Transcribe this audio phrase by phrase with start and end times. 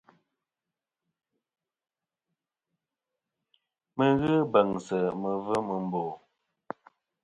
[3.95, 6.03] Mi ghɨ beŋsɨ mivim mbo.